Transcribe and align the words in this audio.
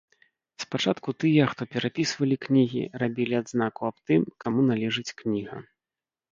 Спачатку 0.63 1.13
тыя, 1.23 1.43
хто 1.51 1.67
перапісвалі 1.73 2.35
кнігі, 2.47 2.83
рабілі 3.03 3.39
адзнаку 3.43 3.81
аб 3.93 3.97
тым, 4.11 4.21
каму 4.45 4.69
належыць 4.73 5.09
кніга. 5.23 5.57